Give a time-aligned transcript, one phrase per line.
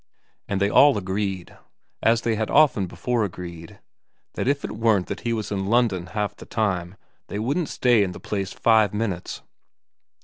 [0.47, 1.55] And they all agreed,
[2.01, 3.77] as they had often before agreed,
[4.33, 6.95] that if it weren't that he was in London half the time
[7.27, 9.43] they wouldn't stay in the place five minutes.